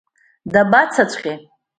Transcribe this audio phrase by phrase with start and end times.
[0.53, 1.37] Дабацаҵәҟьеи?